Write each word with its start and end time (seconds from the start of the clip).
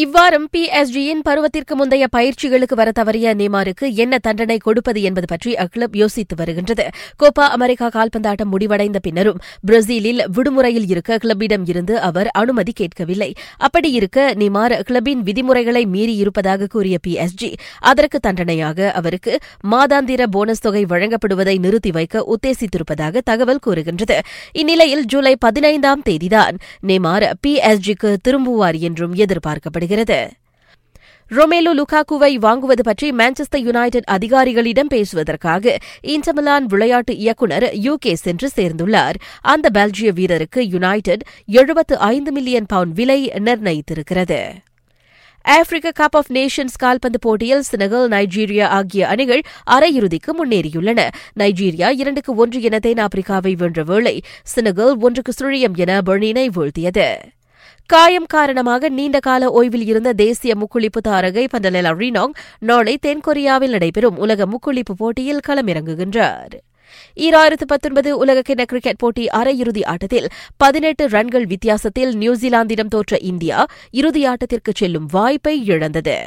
இவ்வாரம் 0.00 0.46
பிஎஸ்ஜியின் 0.52 1.20
பருவத்திற்கு 1.28 1.74
முந்தைய 1.74 2.06
பயிற்சிகளுக்கு 2.16 2.74
வர 2.74 2.92
தவறிய 2.98 3.34
நேமாருக்கு 3.34 3.94
என்ன 3.94 4.18
தண்டனை 4.18 4.58
கொடுப்பது 4.58 5.02
என்பது 5.02 5.26
பற்றி 5.26 5.54
அக்ளப் 5.54 5.96
யோசித்து 5.96 6.36
வருகின்றது. 6.36 6.88
கோப்பா 7.22 7.42
அமெரிக்கா 7.42 7.88
கால்பந்தாட்டம் 7.88 8.50
முடிவடைந்த 8.50 8.98
பின்னரும் 8.98 9.38
பிரேசிலில் 9.66 10.24
விடுமுறையில் 10.28 10.88
இருக்க 10.88 11.16
கிளப்பிடம் 11.16 11.68
இருந்து 11.68 12.00
அவர் 12.00 12.26
அனுமதி 12.26 12.72
கேட்கவில்லை. 12.72 13.32
அப்படி 13.56 13.90
இருக்க 13.90 14.34
நேமார் 14.36 14.80
கிளப்பின் 14.90 15.22
விதிமுறைகளை 15.22 15.86
மீறியிருப்பதாக 15.86 16.66
கூறிய 16.66 16.98
பிஎஸ்ஜி 17.06 17.52
அதற்கு 17.78 18.20
தண்டனையாக 18.20 18.90
அவருக்கு 18.90 19.38
மாதாந்திர 19.70 20.26
போனஸ் 20.30 20.60
தொகை 20.60 20.84
வழங்கப்படுவதை 20.84 21.58
நிறுத்தி 21.58 21.90
வைக்க 21.90 22.26
உத்தேசித்திருப்பதாக 22.34 23.20
தகவல் 23.24 23.58
கூறுகின்றது. 23.58 24.18
இந்நிலையில் 24.52 25.04
ஜூலை 25.04 25.36
பதினைந்தாம் 25.36 26.02
தேதிதான் 26.02 26.58
நேமார் 26.86 27.30
பிஎஸ்ஜிக்கு 27.46 28.16
திரும்புவார் 28.28 28.78
என்றும் 28.78 29.14
எதிர்பார்க்கப்படுகிறது. 29.14 29.82
ரொமேலோ 31.30 31.82
லுகாக்குவை 31.82 32.38
வாங்குவது 32.38 32.82
பற்றி 32.82 33.10
மான்செஸ்டர் 33.10 33.58
யுனைடெட் 33.58 34.02
அதிகாரிகளிடம் 34.10 34.88
பேசுவதற்காக 34.88 35.78
இன்டர்மிலான் 36.02 36.62
விளையாட்டு 36.62 37.16
இயக்குநர் 37.16 37.62
யூகே 37.62 38.12
சென்று 38.12 38.50
சேர்ந்துள்ளார். 38.56 39.14
அந்த 39.40 39.68
பெல்ஜிய 39.74 40.12
வீரருக்கு 40.12 40.58
யுனைடெட் 40.58 41.22
எழுபத்து 41.46 41.98
ஐந்து 41.98 42.32
மில்லியன் 42.32 42.66
பவுண்ட் 42.66 42.94
விலை 42.94 43.28
நிர்ணயித்திருக்கிறது. 43.28 44.50
ஆப்பிரிக்க 45.42 46.04
கப் 46.04 46.16
ஆஃப் 46.16 46.30
நேஷன்ஸ் 46.32 46.78
கால்பந்து 46.78 47.18
போட்டியில் 47.18 47.62
செனகல் 47.70 48.08
நைஜீரியா 48.08 48.64
ஆகிய 48.64 49.08
அணிகள் 49.08 49.42
அரையிறுதிக்கு 49.70 50.30
முன்னேறியுள்ளன. 50.38 51.08
நைஜீரியா 51.36 52.00
இரண்டுக்கு 52.00 52.34
ஒன்று 52.34 52.62
என 52.62 52.78
தென்னாப்பிரிக்காவை 52.82 53.52
வென்ற 53.52 53.82
வேளை 53.82 54.22
செனகல் 54.54 54.98
ஒன்றுக்கு 54.98 55.32
சுழியம் 55.42 55.76
என 55.76 56.00
பெர்னினை 56.06 56.48
வீழ்த்தியது. 56.56 57.14
காயம் 57.86 58.26
காரணமாக 58.26 58.88
நீண்டகால 58.88 59.62
ஓய்வில் 59.62 59.86
இருந்த 59.86 60.12
தேசிய 60.12 60.52
முக்குளிப்பு 60.54 61.00
தாரகை 61.08 61.46
பண்டலெலா 61.52 61.90
ரீனாங் 62.00 62.34
நாளை 62.58 62.98
தென்கொரியாவில் 63.06 63.68
நடைபெறும் 63.68 64.16
உலக 64.16 64.46
முக்குளிப்பு 64.46 64.94
போட்டியில் 64.96 65.40
களமிறங்குகின்றார். 65.48 66.54
ஈராயிரத்து 67.16 67.66
பத்தொன்பது 67.66 68.18
உலகக்கிண 68.18 68.64
கிரிக்கெட் 68.64 68.96
போட்டி 68.96 69.26
அரையிறுதி 69.26 69.84
ஆட்டத்தில் 69.84 70.28
பதினெட்டு 70.56 71.08
ரன்கள் 71.08 71.46
வித்தியாசத்தில் 71.46 72.14
நியூசிலாந்திடம் 72.14 72.88
தோற்ற 72.88 73.18
இந்தியா 73.18 73.66
இறுதியாட்டத்திற்கு 73.92 74.72
செல்லும் 74.74 75.08
வாய்ப்பை 75.10 75.66
இழந்தது. 75.66 76.18